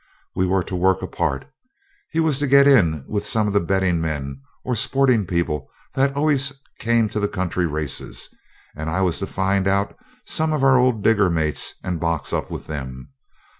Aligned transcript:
We 0.35 0.47
were 0.47 0.63
to 0.63 0.75
work 0.75 1.03
apart. 1.03 1.45
He 2.09 2.19
was 2.19 2.39
to 2.39 2.47
get 2.47 2.65
in 2.65 3.05
with 3.07 3.23
some 3.23 3.45
of 3.45 3.53
the 3.53 3.59
betting 3.59 4.01
men 4.01 4.41
or 4.63 4.73
sporting 4.75 5.27
people 5.27 5.69
that 5.93 6.15
always 6.15 6.51
came 6.79 7.07
to 7.09 7.27
country 7.27 7.67
races, 7.67 8.33
and 8.75 8.89
I 8.89 9.01
was 9.01 9.19
to 9.19 9.27
find 9.27 9.67
out 9.67 9.95
some 10.25 10.53
of 10.53 10.63
our 10.63 10.79
old 10.79 11.03
digger 11.03 11.29
mates 11.29 11.75
and 11.83 11.99
box 11.99 12.33
up 12.33 12.49
with 12.49 12.65
them. 12.65 13.09